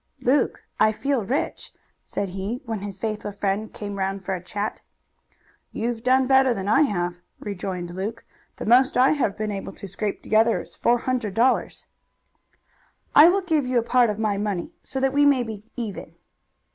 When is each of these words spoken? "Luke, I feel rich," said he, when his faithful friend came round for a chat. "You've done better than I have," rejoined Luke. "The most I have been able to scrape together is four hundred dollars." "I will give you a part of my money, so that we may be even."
"Luke, 0.21 0.63
I 0.79 0.91
feel 0.91 1.21
rich," 1.23 1.71
said 2.03 2.29
he, 2.29 2.63
when 2.65 2.79
his 2.79 2.99
faithful 2.99 3.31
friend 3.31 3.71
came 3.71 3.99
round 3.99 4.25
for 4.25 4.33
a 4.33 4.41
chat. 4.41 4.81
"You've 5.71 6.01
done 6.01 6.25
better 6.25 6.55
than 6.55 6.67
I 6.67 6.81
have," 6.89 7.17
rejoined 7.39 7.91
Luke. 7.91 8.25
"The 8.55 8.65
most 8.65 8.97
I 8.97 9.11
have 9.11 9.37
been 9.37 9.51
able 9.51 9.73
to 9.73 9.87
scrape 9.87 10.23
together 10.23 10.59
is 10.59 10.75
four 10.75 10.97
hundred 10.97 11.35
dollars." 11.35 11.85
"I 13.13 13.29
will 13.29 13.41
give 13.41 13.67
you 13.67 13.77
a 13.77 13.83
part 13.83 14.09
of 14.09 14.17
my 14.17 14.37
money, 14.37 14.73
so 14.81 14.99
that 14.99 15.13
we 15.13 15.23
may 15.23 15.43
be 15.43 15.65
even." 15.77 16.15